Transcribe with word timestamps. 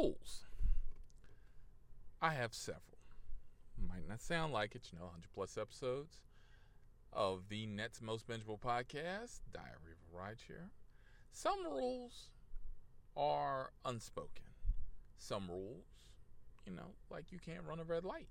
rules. 0.00 0.44
I 2.22 2.34
have 2.34 2.54
several. 2.54 2.82
Might 3.88 4.08
not 4.08 4.20
sound 4.20 4.52
like 4.52 4.74
it, 4.74 4.88
you 4.92 4.98
know, 4.98 5.06
100 5.06 5.28
plus 5.34 5.56
episodes 5.56 6.22
of 7.12 7.48
the 7.48 7.66
Net's 7.66 8.00
Most 8.00 8.28
Bingeable 8.28 8.60
podcast, 8.60 9.40
Diary 9.52 9.92
of 9.92 10.14
a 10.14 10.16
Rideshare. 10.16 10.68
Some 11.32 11.64
rules 11.64 12.28
are 13.16 13.72
unspoken. 13.84 14.44
Some 15.18 15.48
rules, 15.48 15.84
you 16.66 16.72
know, 16.72 16.94
like 17.10 17.30
you 17.30 17.38
can't 17.38 17.64
run 17.66 17.80
a 17.80 17.84
red 17.84 18.04
light, 18.04 18.28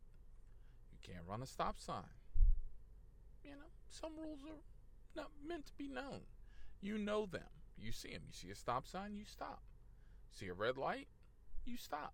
you 0.91 0.97
can't 1.01 1.25
run 1.27 1.41
a 1.41 1.47
stop 1.47 1.79
sign. 1.79 2.03
You 3.43 3.51
know, 3.51 3.71
some 3.89 4.13
rules 4.17 4.39
are 4.43 4.63
not 5.15 5.29
meant 5.47 5.67
to 5.67 5.73
be 5.77 5.87
known. 5.87 6.21
You 6.81 6.97
know 6.97 7.25
them. 7.25 7.41
You 7.77 7.91
see 7.91 8.11
them. 8.11 8.23
You 8.27 8.33
see 8.33 8.49
a 8.49 8.55
stop 8.55 8.87
sign, 8.87 9.15
you 9.15 9.25
stop. 9.25 9.61
See 10.31 10.47
a 10.47 10.53
red 10.53 10.77
light, 10.77 11.07
you 11.69 11.77
stop. 11.77 12.13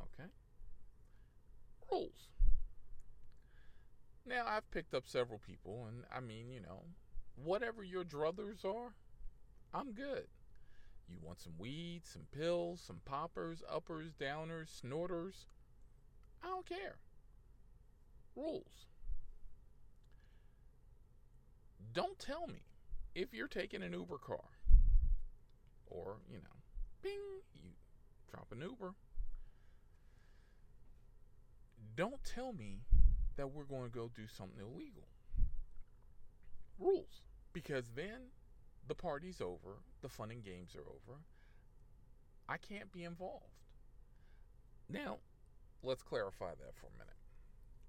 Okay? 0.00 0.28
Rules. 1.90 2.28
Now, 4.24 4.44
I've 4.46 4.70
picked 4.70 4.94
up 4.94 5.04
several 5.06 5.38
people, 5.38 5.86
and 5.88 6.04
I 6.14 6.20
mean, 6.20 6.50
you 6.50 6.60
know, 6.60 6.82
whatever 7.42 7.82
your 7.82 8.04
druthers 8.04 8.64
are, 8.64 8.94
I'm 9.72 9.92
good. 9.92 10.26
You 11.08 11.16
want 11.22 11.40
some 11.40 11.54
weed, 11.58 12.02
some 12.04 12.26
pills, 12.32 12.82
some 12.86 13.00
poppers, 13.04 13.62
uppers, 13.70 14.12
downers, 14.20 14.68
snorters? 14.68 15.46
I 16.42 16.48
don't 16.48 16.66
care. 16.66 16.98
Rules. 18.36 18.86
Don't 21.94 22.18
tell 22.18 22.46
me 22.46 22.60
if 23.14 23.32
you're 23.32 23.48
taking 23.48 23.82
an 23.82 23.94
Uber 23.94 24.18
car 24.18 24.44
or, 25.86 26.16
you 26.30 26.36
know, 26.36 26.56
bing, 27.02 27.14
you 27.54 27.70
drop 28.30 28.48
an 28.52 28.60
Uber. 28.60 28.94
Don't 31.96 32.22
tell 32.24 32.52
me 32.52 32.82
that 33.36 33.52
we're 33.52 33.64
going 33.64 33.84
to 33.84 33.94
go 33.94 34.10
do 34.14 34.26
something 34.26 34.60
illegal. 34.60 35.08
Rules. 36.78 37.22
Because 37.52 37.84
then 37.94 38.30
the 38.86 38.94
party's 38.94 39.40
over, 39.40 39.82
the 40.02 40.08
fun 40.08 40.30
and 40.30 40.44
games 40.44 40.74
are 40.76 40.88
over. 40.88 41.18
I 42.48 42.56
can't 42.56 42.92
be 42.92 43.04
involved. 43.04 43.44
Now, 44.88 45.18
let's 45.82 46.02
clarify 46.02 46.50
that 46.50 46.74
for 46.76 46.86
a 46.86 46.98
minute. 46.98 47.14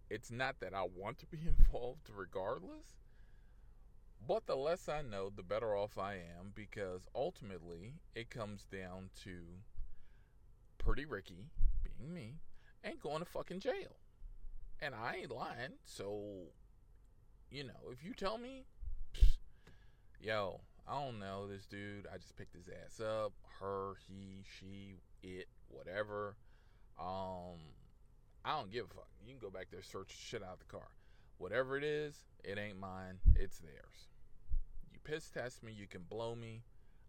It's 0.10 0.32
not 0.32 0.60
that 0.60 0.74
I 0.74 0.84
want 0.84 1.20
to 1.20 1.26
be 1.28 1.40
involved 1.48 2.10
regardless, 2.14 2.98
but 4.28 4.46
the 4.46 4.56
less 4.56 4.90
I 4.90 5.02
know, 5.02 5.30
the 5.34 5.44
better 5.44 5.76
off 5.76 5.98
I 5.98 6.16
am 6.16 6.52
because 6.54 7.08
ultimately 7.16 7.94
it 8.16 8.30
comes 8.30 8.66
down 8.66 9.10
to 9.24 9.40
Pretty 10.80 11.06
Ricky, 11.06 11.46
being 11.84 12.14
me, 12.14 12.40
and 12.84 13.00
going 13.00 13.20
to 13.20 13.26
fucking 13.26 13.60
jail. 13.60 13.96
And 14.82 14.96
I 14.96 15.18
ain't 15.22 15.32
lying, 15.32 15.74
so, 15.86 16.48
you 17.52 17.64
know, 17.66 17.92
if 17.92 18.04
you 18.04 18.14
tell 18.14 18.38
me, 18.38 18.66
psh, 19.14 19.38
yo, 20.20 20.62
I 20.88 21.04
don't 21.04 21.20
know 21.20 21.48
this 21.48 21.66
dude. 21.68 22.08
I 22.12 22.18
just 22.18 22.36
picked 22.36 22.56
his 22.56 22.68
ass 22.68 23.00
up. 23.00 23.34
Her, 23.60 23.94
he, 24.08 24.44
she, 24.58 24.96
it, 25.22 25.48
whatever. 25.68 26.36
Um, 27.00 27.60
I 28.44 28.58
don't 28.58 28.72
give 28.72 28.86
a 28.86 28.88
fuck. 28.88 29.10
You 29.24 29.34
can 29.34 29.40
go 29.40 29.52
back 29.52 29.68
there, 29.72 29.84
search 29.84 30.12
shit 30.18 30.42
out 30.42 30.60
the 30.60 30.66
car. 30.66 30.88
Whatever 31.38 31.78
it 31.78 31.84
is, 31.84 32.16
it 32.44 32.58
ain't 32.58 32.80
mine. 32.80 33.20
It's 33.36 33.60
theirs. 33.60 34.08
You 34.92 35.00
piss 35.04 35.30
test 35.30 35.62
me. 35.62 35.72
You 35.72 35.88
can 35.88 36.02
blow 36.10 36.36
me. 36.36 36.64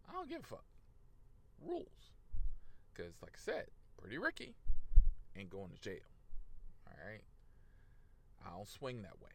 I 0.07 0.13
don't 0.13 0.29
give 0.29 0.43
a 0.43 0.47
fuck. 0.47 0.65
Rules. 1.65 2.11
Because, 2.93 3.13
like 3.21 3.33
I 3.35 3.39
said, 3.39 3.65
Pretty 3.97 4.17
Ricky 4.17 4.55
ain't 5.37 5.49
going 5.49 5.69
to 5.69 5.79
jail. 5.81 6.07
All 6.87 6.93
right? 7.07 7.21
I 8.45 8.55
don't 8.55 8.67
swing 8.67 9.01
that 9.03 9.21
way. 9.21 9.29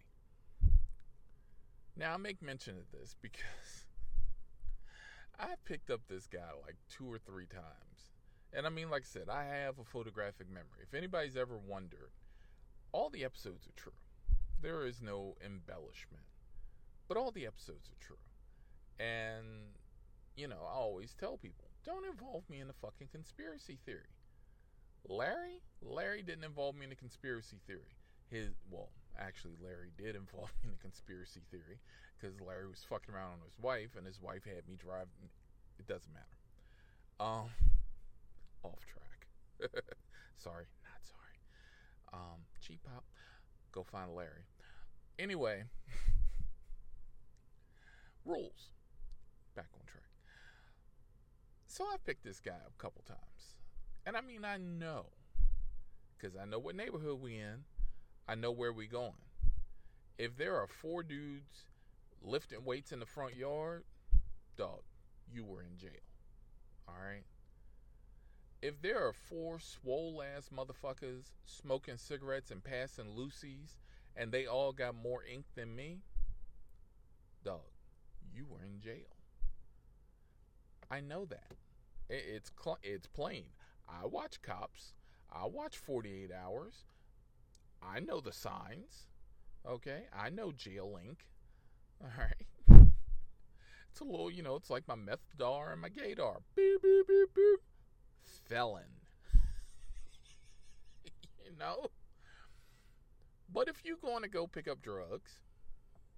Now, 1.96 2.14
I 2.14 2.16
make 2.16 2.42
mention 2.42 2.76
of 2.76 2.90
this 2.92 3.14
because 3.22 3.86
I 5.40 5.54
picked 5.64 5.90
up 5.90 6.00
this 6.08 6.26
guy 6.26 6.50
like 6.64 6.76
two 6.90 7.10
or 7.10 7.18
three 7.18 7.46
times. 7.46 8.12
And 8.52 8.66
I 8.66 8.70
mean, 8.70 8.90
like 8.90 9.02
I 9.02 9.06
said, 9.06 9.28
I 9.30 9.44
have 9.44 9.78
a 9.78 9.84
photographic 9.84 10.48
memory. 10.48 10.82
If 10.82 10.94
anybody's 10.94 11.36
ever 11.36 11.58
wondered, 11.58 12.10
all 12.92 13.10
the 13.10 13.24
episodes 13.24 13.66
are 13.66 13.76
true. 13.76 13.92
There 14.60 14.86
is 14.86 15.00
no 15.00 15.36
embellishment. 15.44 16.24
But 17.08 17.16
all 17.16 17.30
the 17.30 17.46
episodes 17.46 17.88
are 17.88 18.04
true. 18.04 18.16
And, 18.98 19.74
you 20.36 20.48
know, 20.48 20.66
I 20.66 20.74
always 20.74 21.14
tell 21.14 21.36
people 21.36 21.65
don't 21.86 22.04
involve 22.04 22.42
me 22.50 22.60
in 22.60 22.68
a 22.68 22.74
fucking 22.82 23.08
conspiracy 23.12 23.78
theory. 23.86 24.10
Larry? 25.08 25.62
Larry 25.80 26.22
didn't 26.22 26.44
involve 26.44 26.74
me 26.74 26.84
in 26.84 26.92
a 26.92 26.96
conspiracy 26.96 27.58
theory. 27.66 27.94
His, 28.28 28.50
well, 28.68 28.90
actually, 29.16 29.54
Larry 29.62 29.92
did 29.96 30.16
involve 30.16 30.50
me 30.60 30.68
in 30.68 30.74
a 30.74 30.82
conspiracy 30.82 31.40
theory 31.50 31.78
because 32.18 32.34
Larry 32.40 32.68
was 32.68 32.84
fucking 32.90 33.14
around 33.14 33.38
on 33.38 33.46
his 33.46 33.56
wife, 33.62 33.94
and 33.96 34.04
his 34.04 34.20
wife 34.20 34.42
had 34.44 34.66
me 34.68 34.76
drive. 34.76 35.06
It 35.78 35.86
doesn't 35.86 36.12
matter. 36.12 36.36
Um, 37.20 37.48
off 38.64 38.82
track. 38.90 39.28
sorry, 40.38 40.66
not 40.82 41.00
sorry. 41.06 41.38
Um, 42.12 42.40
cheap 42.60 42.82
pop. 42.82 43.04
Go 43.70 43.84
find 43.84 44.12
Larry. 44.14 44.48
Anyway, 45.18 45.62
rules. 48.24 48.70
Back 49.54 49.68
on 49.78 49.86
track. 49.86 50.02
So 51.76 51.84
I've 51.92 52.06
picked 52.06 52.24
this 52.24 52.40
guy 52.40 52.52
up 52.52 52.72
a 52.74 52.82
couple 52.82 53.02
times, 53.06 53.54
and 54.06 54.16
I 54.16 54.22
mean 54.22 54.46
I 54.46 54.56
know, 54.56 55.08
because 56.16 56.34
I 56.34 56.46
know 56.46 56.58
what 56.58 56.74
neighborhood 56.74 57.20
we 57.20 57.34
in. 57.34 57.64
I 58.26 58.34
know 58.34 58.50
where 58.50 58.72
we 58.72 58.86
going. 58.86 59.12
If 60.16 60.38
there 60.38 60.56
are 60.56 60.66
four 60.66 61.02
dudes 61.02 61.66
lifting 62.22 62.64
weights 62.64 62.92
in 62.92 62.98
the 62.98 63.04
front 63.04 63.36
yard, 63.36 63.84
dog, 64.56 64.84
you 65.30 65.44
were 65.44 65.60
in 65.60 65.76
jail. 65.76 65.90
All 66.88 66.94
right. 66.94 67.24
If 68.62 68.80
there 68.80 69.06
are 69.06 69.12
four 69.12 69.58
swole 69.60 70.22
ass 70.22 70.48
motherfuckers 70.48 71.32
smoking 71.44 71.98
cigarettes 71.98 72.50
and 72.50 72.64
passing 72.64 73.14
loosies, 73.14 73.76
and 74.16 74.32
they 74.32 74.46
all 74.46 74.72
got 74.72 74.94
more 74.94 75.22
ink 75.30 75.44
than 75.54 75.76
me, 75.76 75.98
dog, 77.44 77.68
you 78.34 78.46
were 78.48 78.64
in 78.64 78.80
jail. 78.80 79.14
I 80.90 81.00
know 81.00 81.26
that. 81.26 81.52
It's 82.08 82.50
cl- 82.62 82.78
it's 82.82 83.06
plain. 83.06 83.46
I 83.88 84.06
watch 84.06 84.42
cops. 84.42 84.94
I 85.32 85.46
watch 85.46 85.76
48 85.76 86.30
hours. 86.32 86.84
I 87.82 88.00
know 88.00 88.20
the 88.20 88.32
signs. 88.32 89.06
Okay, 89.66 90.04
I 90.16 90.30
know 90.30 90.52
jail 90.52 90.98
ink. 91.02 91.26
All 92.02 92.10
right. 92.18 92.88
It's 93.96 94.02
a 94.02 94.04
little, 94.04 94.30
you 94.30 94.42
know, 94.42 94.56
it's 94.56 94.68
like 94.68 94.86
my 94.86 94.94
meth 94.94 95.24
dar 95.38 95.72
and 95.72 95.80
my 95.80 95.88
gaydar. 95.88 96.40
Beep, 96.54 96.82
beep, 96.82 97.06
beep, 97.08 97.34
beep. 97.34 97.60
Felon. 98.26 98.82
you 101.42 101.56
know? 101.58 101.86
But 103.50 103.68
if 103.68 103.82
you're 103.86 103.96
going 103.96 104.22
to 104.22 104.28
go 104.28 104.46
pick 104.46 104.68
up 104.68 104.82
drugs, 104.82 105.40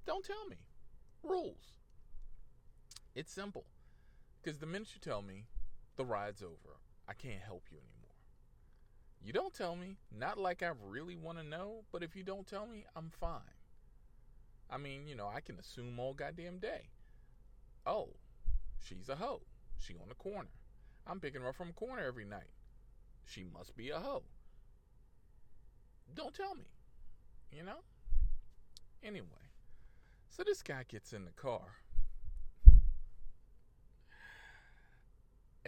don't 0.07 0.25
tell 0.25 0.45
me. 0.51 0.57
Rules. 1.23 1.75
It's 3.15 3.33
simple. 3.33 3.67
Because 4.43 4.59
the 4.59 4.67
minute 4.67 4.89
you 4.95 5.01
tell 5.01 5.23
me, 5.23 5.45
the 5.99 6.07
ride's 6.07 6.43
over. 6.43 6.79
I 7.07 7.13
can't 7.13 7.43
help 7.45 7.65
you 7.71 7.77
anymore. 7.77 8.17
You 9.23 9.33
don't 9.33 9.53
tell 9.53 9.77
me, 9.77 9.97
not 10.17 10.39
like 10.39 10.63
I 10.63 10.71
really 10.87 11.17
want 11.17 11.39
to 11.39 11.45
know, 11.45 11.85
but 11.93 12.03
if 12.03 12.17
you 12.17 12.23
don't 12.23 12.47
tell 12.47 12.67
me, 12.67 12.85
I'm 12.97 13.11
fine. 13.11 13.59
I 14.71 14.79
mean, 14.79 15.07
you 15.07 15.17
know, 15.17 15.29
I 15.35 15.41
can 15.41 15.59
assume 15.59 15.99
all 15.99 16.15
goddamn 16.15 16.59
day. 16.59 16.89
Oh, 17.85 18.11
she's 18.81 19.09
a 19.09 19.17
hoe. 19.17 19.43
She 19.77 19.95
on 19.95 20.09
the 20.09 20.15
corner. 20.15 20.49
I'm 21.07 21.21
picking 21.21 21.41
her 21.43 21.49
up 21.49 21.57
from 21.57 21.71
a 21.71 21.73
corner 21.73 22.05
every 22.07 22.25
night. 22.25 22.53
She 23.25 23.45
must 23.45 23.77
be 23.77 23.91
a 23.91 23.99
hoe. 23.99 24.23
Don't 26.15 26.35
tell 26.35 26.55
me. 26.55 26.67
You 27.51 27.65
know? 27.65 27.81
Anyway, 29.03 29.27
so 30.29 30.43
this 30.45 30.63
guy 30.63 30.85
gets 30.87 31.13
in 31.13 31.25
the 31.25 31.33
car. 31.33 31.63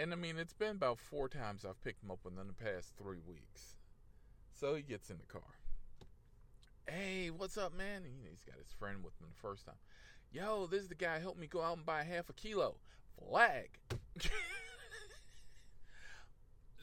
And 0.01 0.13
I 0.13 0.17
mean, 0.17 0.39
it's 0.39 0.55
been 0.55 0.71
about 0.71 0.99
four 0.99 1.29
times 1.29 1.65
I've 1.65 1.83
picked 1.83 2.03
him 2.03 2.11
up 2.11 2.21
within 2.25 2.47
the 2.47 2.55
past 2.55 2.95
three 2.97 3.21
weeks. 3.27 3.77
So 4.53 4.75
he 4.75 4.83
gets 4.83 5.11
in 5.11 5.19
the 5.19 5.27
car 5.27 5.43
hey, 6.91 7.31
what's 7.31 7.57
up, 7.57 7.77
man? 7.77 8.03
He's 8.05 8.43
got 8.45 8.59
his 8.59 8.73
friend 8.73 9.05
with 9.05 9.15
him 9.21 9.29
the 9.31 9.49
first 9.49 9.65
time. 9.65 9.77
Yo, 10.33 10.67
this 10.67 10.83
is 10.83 10.89
the 10.89 10.95
guy 10.95 11.17
who 11.17 11.23
helped 11.23 11.39
me 11.39 11.47
go 11.47 11.63
out 11.63 11.77
and 11.77 11.87
buy 11.87 12.03
half 12.03 12.29
a 12.29 12.33
kilo. 12.33 12.77
Flag. 13.17 13.79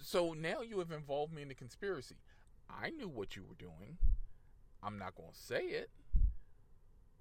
so 0.01 0.33
now 0.33 0.61
you 0.61 0.79
have 0.79 0.91
involved 0.91 1.33
me 1.33 1.41
in 1.41 1.47
the 1.49 1.55
conspiracy. 1.55 2.15
I 2.69 2.89
knew 2.89 3.07
what 3.07 3.35
you 3.35 3.43
were 3.43 3.55
doing. 3.55 3.97
I'm 4.81 4.97
not 4.97 5.15
going 5.15 5.31
to 5.31 5.37
say 5.37 5.63
it, 5.63 5.89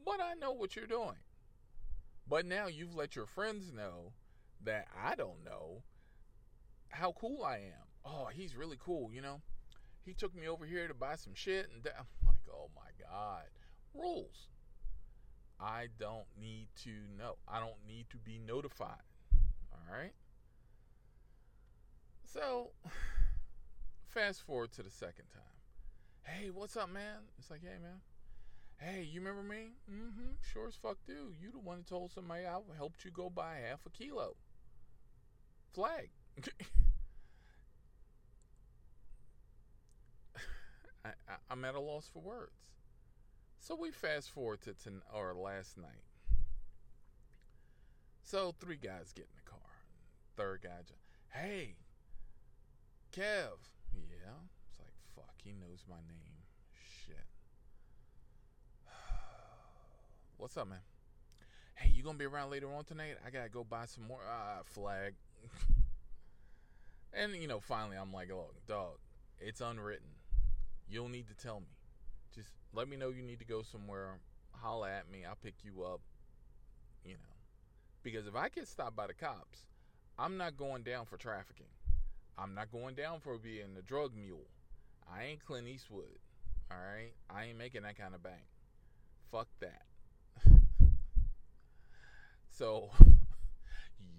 but 0.05 0.21
I 0.21 0.35
know 0.35 0.53
what 0.53 0.77
you're 0.77 0.87
doing. 0.87 1.17
But 2.29 2.45
now 2.45 2.67
you've 2.67 2.95
let 2.95 3.17
your 3.17 3.27
friends 3.27 3.73
know 3.73 4.13
that 4.65 4.89
I 5.05 5.15
don't 5.15 5.45
know 5.45 5.83
how 6.89 7.13
cool 7.13 7.45
I 7.45 7.57
am. 7.57 7.87
oh, 8.05 8.29
he's 8.33 8.57
really 8.57 8.79
cool, 8.79 9.11
you 9.13 9.21
know. 9.21 9.41
He 10.05 10.15
took 10.15 10.35
me 10.35 10.49
over 10.49 10.65
here 10.65 10.87
to 10.87 10.95
buy 10.95 11.17
some 11.17 11.35
shit, 11.35 11.69
and 11.75 11.85
I'm 11.99 12.07
like, 12.27 12.37
oh 12.51 12.71
my 12.75 12.91
god, 13.05 13.45
rules. 13.95 14.49
I 15.59 15.89
don't 15.99 16.27
need 16.41 16.69
to 16.85 16.91
know. 17.19 17.37
I 17.49 17.61
don't 17.61 17.87
need 17.89 18.07
to 18.11 18.19
be 18.19 18.39
notified. 18.39 19.03
All 19.73 19.95
right. 19.97 20.13
So, 22.25 22.71
fast 24.09 24.43
forward 24.43 24.73
to 24.73 24.83
the 24.83 24.91
second 24.91 25.27
time. 25.33 25.43
Hey, 26.23 26.51
what's 26.51 26.77
up, 26.77 26.91
man? 26.91 27.31
It's 27.39 27.51
like, 27.51 27.63
hey, 27.63 27.79
man. 27.83 28.01
Hey, 28.79 29.09
you 29.11 29.21
remember 29.21 29.43
me? 29.43 29.71
Mm-hmm. 29.91 30.35
Sure 30.53 30.69
as 30.69 30.75
fuck 30.75 30.99
do. 31.07 31.33
You 31.41 31.51
the 31.51 31.59
one 31.59 31.79
that 31.79 31.87
told 31.87 32.13
somebody 32.13 32.45
I 32.45 32.59
helped 32.77 33.05
you 33.05 33.11
go 33.11 33.31
buy 33.31 33.61
half 33.67 33.81
a 33.87 33.91
kilo. 33.91 34.37
Flag. 35.77 36.09
I, 41.05 41.11
am 41.51 41.67
at 41.67 41.75
a 41.75 41.81
loss 41.81 42.09
for 42.11 42.21
words. 42.21 42.57
So 43.61 43.75
we 43.75 43.91
fast 43.91 44.31
forward 44.31 44.63
to 44.63 44.73
ten, 44.73 45.03
or 45.15 45.35
last 45.35 45.77
night. 45.77 46.07
So 48.23 48.55
three 48.59 48.79
guys 48.79 49.13
get 49.13 49.27
in 49.27 49.37
the 49.37 49.51
car. 49.51 49.59
Third 50.35 50.63
guy, 50.63 50.81
hey, 51.39 51.75
Kev. 53.13 53.59
Yeah. 53.93 54.33
It's 54.71 54.81
like, 54.81 54.95
fuck, 55.15 55.35
he 55.45 55.51
knows 55.51 55.85
my 55.87 55.97
name. 56.09 56.47
Shit. 57.05 57.27
What's 60.39 60.57
up, 60.57 60.69
man? 60.69 60.79
Hey, 61.75 61.91
you 61.95 62.03
gonna 62.03 62.17
be 62.17 62.25
around 62.25 62.51
later 62.51 62.73
on 62.73 62.85
tonight? 62.85 63.19
I 63.27 63.29
gotta 63.29 63.51
go 63.51 63.63
buy 63.63 63.85
some 63.85 64.05
more. 64.05 64.21
Ah, 64.27 64.63
flag. 64.65 65.13
and, 67.13 67.35
you 67.37 67.49
know, 67.49 67.61
finally 67.61 67.97
I'm 67.97 68.13
like, 68.13 68.29
look, 68.29 68.55
dog, 68.67 68.99
it's 69.39 69.61
unwritten. 69.61 70.09
You 70.89 71.01
don't 71.01 71.13
need 71.13 71.29
to 71.29 71.35
tell 71.35 71.61
me. 71.61 71.67
Just 72.35 72.51
let 72.73 72.89
me 72.89 72.97
know 72.97 73.09
you 73.09 73.23
need 73.23 73.39
to 73.41 73.45
go 73.45 73.63
somewhere. 73.63 74.19
Holla 74.53 74.91
at 74.91 75.11
me. 75.11 75.25
I'll 75.25 75.39
pick 75.43 75.55
you 75.63 75.83
up. 75.83 76.01
You 77.05 77.15
know. 77.15 77.37
Because 78.03 78.27
if 78.27 78.37
I 78.37 78.49
get 78.49 78.69
stopped 78.69 78.97
by 78.97 79.09
the 79.09 79.15
cops, 79.15 79.67
I'm 80.19 80.37
not 80.37 80.57
going 80.57 80.83
down 80.83 81.07
for 81.07 81.17
trafficking. 81.17 81.67
I'm 82.39 82.55
not 82.55 82.71
going 82.71 82.95
down 82.95 83.21
for 83.21 83.39
being 83.39 83.77
a 83.79 83.83
drug 83.83 84.15
mule. 84.15 84.47
I 85.11 85.25
ain't 85.25 85.45
Clint 85.45 85.69
Eastwood. 85.69 86.19
All 86.71 86.77
right? 86.77 87.13
I 87.31 87.47
ain't 87.47 87.59
making 87.59 87.83
that 87.83 87.99
kind 87.99 88.15
of 88.15 88.23
bank. 88.23 88.45
Fuck 89.31 89.49
that. 89.61 89.83
so 92.51 92.91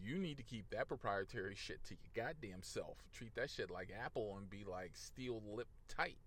you 0.08 0.18
need 0.18 0.38
to 0.38 0.44
keep 0.44 0.70
that 0.70 0.88
proprietary 0.88 1.56
shit 1.56 1.84
to 1.86 1.96
your 1.96 2.26
goddamn 2.26 2.62
self. 2.62 2.98
Treat 3.14 3.36
that 3.36 3.50
shit 3.50 3.70
like 3.70 3.92
Apple 4.04 4.36
and 4.38 4.50
be 4.50 4.64
like 4.64 4.92
steel 4.94 5.42
lip 5.54 5.68
tight. 5.90 6.18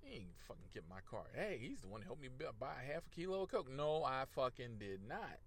He 0.00 0.16
ain't 0.16 0.38
fucking 0.46 0.70
get 0.72 0.84
my 0.88 1.00
car. 1.10 1.24
Hey, 1.34 1.58
he's 1.60 1.80
the 1.80 1.88
one 1.88 2.02
who 2.02 2.06
helped 2.06 2.22
me 2.22 2.28
buy 2.60 2.74
half 2.86 3.06
a 3.06 3.14
kilo 3.14 3.42
of 3.42 3.50
coke. 3.50 3.70
No, 3.70 4.04
I 4.04 4.24
fucking 4.34 4.78
did 4.78 5.00
not. 5.06 5.38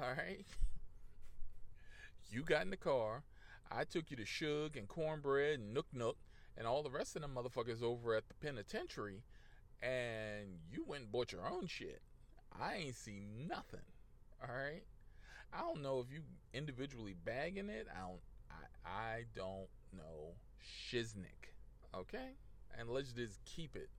All 0.00 0.10
right. 0.16 0.44
you 2.30 2.42
got 2.42 2.62
in 2.62 2.70
the 2.70 2.76
car. 2.76 3.24
I 3.72 3.84
took 3.84 4.10
you 4.10 4.16
to 4.16 4.24
Shug 4.24 4.76
and 4.76 4.86
Cornbread 4.86 5.58
and 5.58 5.74
Nook 5.74 5.86
Nook 5.92 6.18
and 6.56 6.66
all 6.66 6.82
the 6.82 6.90
rest 6.90 7.16
of 7.16 7.22
them 7.22 7.34
motherfuckers 7.34 7.82
over 7.82 8.14
at 8.14 8.28
the 8.28 8.34
penitentiary, 8.34 9.22
and 9.82 10.58
you 10.70 10.84
went 10.86 11.04
and 11.04 11.12
bought 11.12 11.32
your 11.32 11.48
own 11.48 11.66
shit. 11.66 12.02
I 12.60 12.74
ain't 12.74 12.96
seen 12.96 13.48
nothing. 13.48 13.80
All 14.42 14.54
right. 14.54 14.82
I 15.52 15.60
don't 15.60 15.82
know 15.82 16.00
if 16.00 16.12
you 16.12 16.20
individually 16.52 17.14
bagging 17.24 17.68
it. 17.68 17.86
I 17.94 18.00
don't. 18.00 18.20
I 18.50 18.90
I 18.90 19.24
don't 19.34 19.68
know 19.92 20.34
shiznick. 20.62 21.54
Okay 21.94 22.36
and 22.78 22.88
let's 22.88 23.12
just 23.12 23.44
keep 23.44 23.76
it 23.76 23.90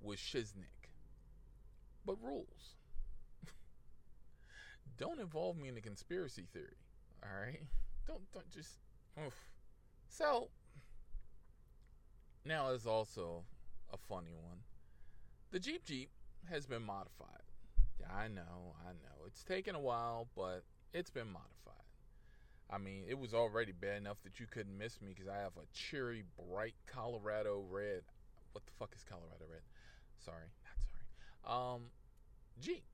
with 0.00 0.18
Shiznick. 0.18 0.90
But 2.04 2.16
rules. 2.22 2.76
don't 4.98 5.20
involve 5.20 5.56
me 5.56 5.68
in 5.68 5.76
a 5.76 5.80
conspiracy 5.80 6.46
theory. 6.52 6.76
All 7.22 7.40
right? 7.40 7.62
Don't 8.06 8.30
don't 8.32 8.50
just 8.50 8.78
oof. 9.24 9.34
So 10.08 10.48
now 12.44 12.70
is 12.70 12.86
also 12.86 13.44
a 13.92 13.96
funny 13.96 14.34
one. 14.34 14.58
The 15.50 15.58
Jeep 15.58 15.84
Jeep 15.84 16.10
has 16.50 16.66
been 16.66 16.82
modified. 16.82 17.28
Yeah, 17.98 18.14
I 18.14 18.28
know, 18.28 18.74
I 18.86 18.92
know. 18.92 19.24
It's 19.26 19.44
taken 19.44 19.74
a 19.74 19.80
while, 19.80 20.28
but 20.36 20.64
it's 20.94 21.10
been 21.10 21.26
modified. 21.26 21.50
I 22.70 22.78
mean, 22.78 23.04
it 23.06 23.18
was 23.18 23.34
already 23.34 23.72
bad 23.72 23.98
enough 23.98 24.16
that 24.24 24.40
you 24.40 24.46
couldn't 24.46 24.78
miss 24.78 25.02
me 25.02 25.12
because 25.14 25.28
I 25.28 25.36
have 25.36 25.56
a 25.56 25.66
cherry 25.74 26.24
bright 26.48 26.74
Colorado 26.86 27.62
red. 27.70 28.02
What 28.52 28.64
the 28.64 28.72
fuck 28.78 28.94
is 28.96 29.04
Colorado 29.04 29.44
red? 29.50 29.60
Sorry, 30.24 30.46
not 30.64 30.78
sorry. 30.88 31.74
Um, 31.74 31.82
Jeep, 32.60 32.84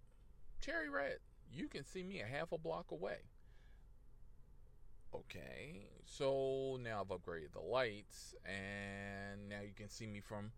cherry 0.61 0.89
red. 0.89 1.19
You 1.53 1.69
can 1.69 1.85
see 1.85 2.03
me 2.03 2.21
a 2.21 2.27
half 2.27 2.53
a 2.53 2.59
block 2.59 2.91
away. 2.91 3.19
Okay, 5.15 5.89
so 6.05 6.79
now 6.83 7.01
I've 7.01 7.09
upgraded 7.09 7.53
the 7.53 7.61
lights, 7.61 8.35
and 8.45 9.49
now 9.49 9.61
you 9.61 9.73
can 9.75 9.89
see 9.89 10.07
me 10.07 10.21
from 10.21 10.53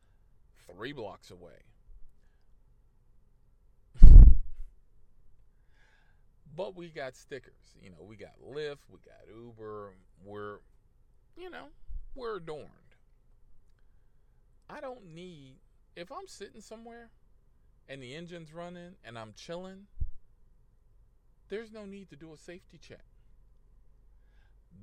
three 0.67 0.93
blocks 0.93 1.31
away. 1.31 1.72
But 6.55 6.77
we 6.77 6.89
got 6.89 7.17
stickers. 7.17 7.77
You 7.81 7.91
know, 7.91 8.03
we 8.07 8.17
got 8.17 8.33
Lyft, 8.41 8.89
we 8.91 8.99
got 9.05 9.35
Uber. 9.35 9.93
We're, 10.25 10.59
you 11.37 11.51
know, 11.51 11.67
we're 12.15 12.37
adorned. 12.37 12.69
I 14.69 14.81
don't 14.81 15.15
need, 15.15 15.57
if 15.97 16.11
I'm 16.13 16.27
sitting 16.27 16.61
somewhere 16.61 17.11
and 17.89 18.03
the 18.03 18.15
engine's 18.15 18.53
running 18.53 18.97
and 19.05 19.19
I'm 19.19 19.33
chilling, 19.37 19.87
there's 21.49 21.73
no 21.73 21.85
need 21.85 22.09
to 22.11 22.17
do 22.17 22.33
a 22.33 22.37
safety 22.37 22.79
check. 22.79 23.05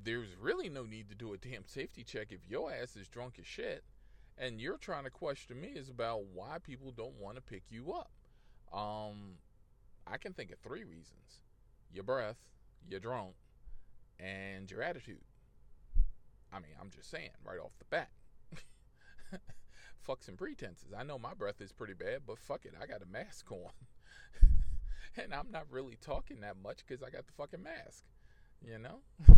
There's 0.04 0.36
really 0.39 0.69
no 0.69 0.83
need 0.83 1.10
to 1.10 1.16
do 1.16 1.33
a 1.33 1.38
damn 1.38 1.66
safety 1.66 2.04
check 2.04 2.27
if 2.31 2.48
your 2.48 2.71
ass 2.71 2.95
is 2.95 3.07
drunk 3.07 3.36
as 3.39 3.48
shit 3.48 3.83
and 4.39 4.62
you're 4.62 4.77
trying 4.77 5.04
to 5.04 5.10
question 5.10 5.60
me 5.60 5.69
is 5.69 5.89
about 5.89 6.24
why 6.33 6.57
people 6.63 6.92
don't 6.95 7.19
want 7.19 7.36
to 7.36 7.42
pick 7.42 7.63
you 7.69 7.92
up. 7.92 8.12
Um, 8.71 9.38
I 10.07 10.18
can 10.18 10.33
think 10.33 10.51
of 10.51 10.60
three 10.60 10.83
reasons 10.83 11.42
your 11.94 12.03
breath, 12.03 12.38
your 12.89 13.00
drunk, 13.00 13.33
and 14.19 14.69
your 14.69 14.81
attitude. 14.81 15.21
I 16.51 16.59
mean, 16.59 16.71
I'm 16.80 16.89
just 16.89 17.09
saying 17.09 17.30
right 17.45 17.59
off 17.59 17.71
the 17.77 17.86
bat. 17.86 18.09
fuck 20.02 20.23
some 20.23 20.35
pretenses. 20.35 20.94
I 20.97 21.04
know 21.04 21.19
my 21.19 21.33
breath 21.33 21.61
is 21.61 21.71
pretty 21.71 21.94
bad, 21.94 22.21
but 22.25 22.40
fuck 22.40 22.66
it, 22.66 22.73
I 22.81 22.85
got 22.87 23.02
a 23.02 23.06
mask 23.06 23.52
on. 23.52 23.71
and 25.18 25.33
I'm 25.33 25.52
not 25.52 25.66
really 25.69 25.97
talking 26.02 26.42
that 26.42 26.56
much 26.61 26.80
because 26.87 27.04
I 27.04 27.09
got 27.09 27.28
the 27.28 27.33
fucking 27.33 27.61
mask, 27.61 28.04
you 28.66 28.80
know? 28.80 29.02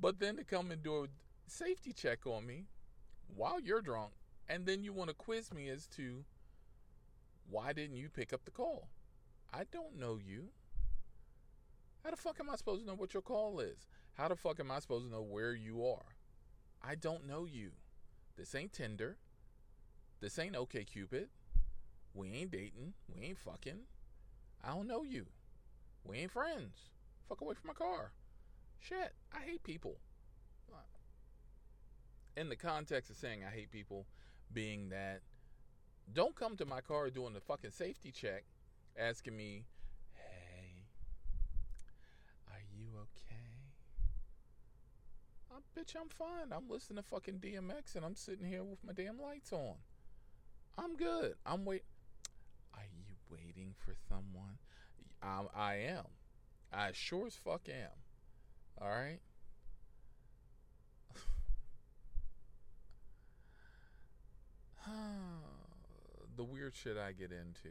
but 0.00 0.20
then 0.20 0.36
to 0.36 0.44
come 0.44 0.70
and 0.70 0.82
do 0.82 1.04
a 1.04 1.08
safety 1.48 1.92
check 1.92 2.26
on 2.26 2.46
me 2.46 2.66
while 3.34 3.60
you're 3.60 3.82
drunk, 3.82 4.12
and 4.48 4.66
then 4.66 4.82
you 4.82 4.92
want 4.92 5.08
to 5.10 5.14
quiz 5.14 5.52
me 5.52 5.68
as 5.68 5.86
to 5.88 6.24
why 7.48 7.72
didn't 7.72 7.96
you 7.96 8.08
pick 8.08 8.32
up 8.32 8.44
the 8.44 8.50
call? 8.50 8.88
I 9.52 9.64
don't 9.70 9.98
know 9.98 10.18
you. 10.24 10.48
How 12.04 12.10
the 12.10 12.16
fuck 12.16 12.38
am 12.40 12.48
I 12.48 12.56
supposed 12.56 12.82
to 12.82 12.86
know 12.86 12.94
what 12.94 13.14
your 13.14 13.22
call 13.22 13.60
is? 13.60 13.86
How 14.14 14.28
the 14.28 14.36
fuck 14.36 14.60
am 14.60 14.70
I 14.70 14.78
supposed 14.78 15.06
to 15.06 15.12
know 15.12 15.22
where 15.22 15.54
you 15.54 15.84
are? 15.84 16.16
I 16.82 16.94
don't 16.94 17.26
know 17.26 17.44
you. 17.44 17.72
This 18.36 18.54
ain't 18.54 18.72
Tinder. 18.72 19.16
This 20.20 20.38
ain't 20.38 20.54
OKCupid. 20.54 21.26
We 22.14 22.32
ain't 22.32 22.50
dating. 22.50 22.94
We 23.14 23.22
ain't 23.26 23.38
fucking. 23.38 23.80
I 24.62 24.68
don't 24.68 24.86
know 24.86 25.02
you. 25.02 25.26
We 26.04 26.18
ain't 26.18 26.32
friends. 26.32 26.90
Fuck 27.28 27.40
away 27.40 27.54
from 27.54 27.68
my 27.68 27.74
car. 27.74 28.12
Shit, 28.78 29.12
I 29.32 29.40
hate 29.40 29.62
people. 29.62 29.96
In 32.36 32.48
the 32.48 32.56
context 32.56 33.10
of 33.10 33.16
saying 33.16 33.40
I 33.46 33.54
hate 33.54 33.70
people, 33.70 34.06
being 34.52 34.88
that 34.90 35.20
don't 36.12 36.34
come 36.34 36.56
to 36.56 36.64
my 36.64 36.80
car 36.80 37.10
doing 37.10 37.34
the 37.34 37.40
fucking 37.40 37.72
safety 37.72 38.10
check 38.10 38.44
asking 38.98 39.36
me, 39.36 39.64
hey, 40.14 40.86
are 42.48 42.62
you 42.76 42.88
okay? 42.96 43.70
I 45.50 45.56
bitch, 45.78 45.94
I'm 46.00 46.08
fine. 46.08 46.52
I'm 46.52 46.68
listening 46.68 47.02
to 47.02 47.02
fucking 47.02 47.38
DMX 47.38 47.96
and 47.96 48.04
I'm 48.04 48.16
sitting 48.16 48.46
here 48.46 48.62
with 48.64 48.84
my 48.84 48.92
damn 48.92 49.20
lights 49.20 49.52
on. 49.52 49.74
I'm 50.78 50.96
good. 50.96 51.34
I'm 51.44 51.64
wait. 51.64 51.84
Are 52.74 52.84
you 52.84 53.04
waiting 53.30 53.74
for 53.84 53.94
someone? 54.08 54.58
I, 55.22 55.42
I 55.54 55.74
am. 55.74 56.06
I 56.72 56.92
sure 56.92 57.26
as 57.26 57.34
fuck 57.34 57.68
am. 57.68 57.90
All 58.80 58.88
right. 58.88 59.18
the 66.36 66.44
weird 66.44 66.74
shit 66.74 66.96
I 66.96 67.12
get 67.12 67.32
into. 67.32 67.68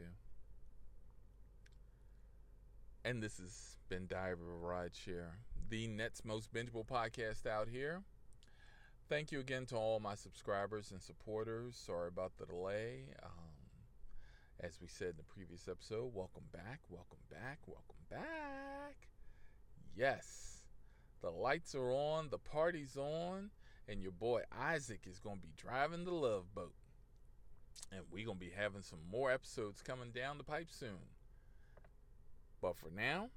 And 3.02 3.22
this 3.22 3.38
has 3.38 3.78
been 3.88 4.06
a 4.10 4.36
Rideshare, 4.62 5.32
the 5.70 5.86
Net's 5.86 6.22
most 6.22 6.52
bingeable 6.52 6.86
podcast 6.86 7.46
out 7.46 7.66
here. 7.66 8.02
Thank 9.08 9.32
you 9.32 9.40
again 9.40 9.64
to 9.66 9.76
all 9.76 10.00
my 10.00 10.14
subscribers 10.14 10.90
and 10.90 11.00
supporters. 11.00 11.76
Sorry 11.76 12.08
about 12.08 12.32
the 12.38 12.44
delay. 12.44 13.04
Um, 13.22 13.30
as 14.60 14.78
we 14.82 14.86
said 14.86 15.12
in 15.12 15.16
the 15.16 15.22
previous 15.22 15.66
episode, 15.66 16.12
welcome 16.14 16.44
back, 16.52 16.80
welcome 16.90 17.20
back, 17.30 17.60
welcome 17.66 17.96
back. 18.10 19.08
Yes, 19.96 20.58
the 21.22 21.30
lights 21.30 21.74
are 21.74 21.90
on, 21.92 22.28
the 22.28 22.38
party's 22.38 22.98
on, 22.98 23.48
and 23.88 24.02
your 24.02 24.12
boy 24.12 24.42
Isaac 24.52 25.06
is 25.06 25.20
going 25.20 25.36
to 25.36 25.42
be 25.42 25.54
driving 25.56 26.04
the 26.04 26.12
love 26.14 26.54
boat. 26.54 26.74
And 27.90 28.02
we're 28.12 28.26
going 28.26 28.38
to 28.38 28.44
be 28.44 28.52
having 28.54 28.82
some 28.82 29.00
more 29.10 29.32
episodes 29.32 29.80
coming 29.80 30.10
down 30.10 30.36
the 30.36 30.44
pipe 30.44 30.68
soon. 30.70 31.00
But 32.60 32.76
for 32.76 32.90
now, 32.94 33.30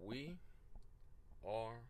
we 0.00 0.36
are 1.46 1.80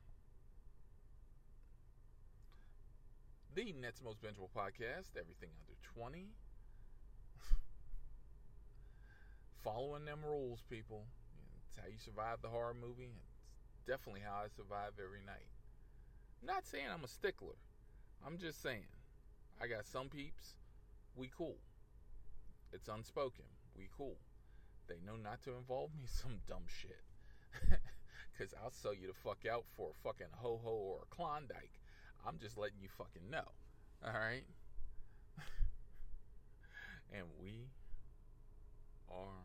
the 3.54 3.72
Net's 3.72 4.00
Most 4.02 4.22
Bingeable 4.22 4.50
Podcast, 4.56 5.16
everything 5.18 5.50
under 5.58 5.76
20. 5.94 6.28
Following 9.64 10.04
them 10.04 10.20
rules, 10.24 10.62
people. 10.70 11.06
It's 11.66 11.76
how 11.76 11.88
you 11.88 11.98
survive 11.98 12.40
the 12.40 12.48
horror 12.48 12.74
movie. 12.80 13.10
It's 13.72 13.82
definitely 13.84 14.20
how 14.24 14.44
I 14.44 14.48
survive 14.54 14.92
every 15.02 15.22
night. 15.26 15.48
I'm 16.40 16.46
not 16.46 16.66
saying 16.66 16.86
I'm 16.92 17.02
a 17.02 17.08
stickler. 17.08 17.56
I'm 18.24 18.38
just 18.38 18.62
saying. 18.62 18.86
I 19.60 19.66
got 19.66 19.86
some 19.86 20.08
peeps. 20.08 20.54
We 21.16 21.30
cool. 21.36 21.56
It's 22.72 22.86
unspoken. 22.86 23.46
We 23.76 23.88
cool. 23.96 24.18
They 24.88 25.00
know 25.04 25.16
not 25.16 25.42
to 25.42 25.54
involve 25.54 25.90
me 25.94 26.06
some 26.06 26.40
dumb 26.48 26.64
shit. 26.66 27.02
Because 28.38 28.54
I'll 28.62 28.70
sell 28.70 28.94
you 28.94 29.08
the 29.08 29.14
fuck 29.14 29.38
out 29.50 29.64
for 29.76 29.90
a 29.90 30.02
fucking 30.04 30.28
ho 30.30 30.60
ho 30.62 30.70
or 30.70 31.00
a 31.02 31.06
Klondike. 31.14 31.80
I'm 32.24 32.38
just 32.38 32.56
letting 32.56 32.78
you 32.80 32.88
fucking 32.96 33.28
know. 33.28 33.50
Alright? 34.06 34.44
and 37.12 37.26
we 37.42 37.66
are 39.10 39.42